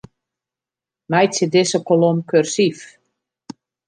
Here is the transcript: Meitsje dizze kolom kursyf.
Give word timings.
Meitsje 1.15 1.45
dizze 1.51 1.79
kolom 1.87 2.17
kursyf. 2.29 2.79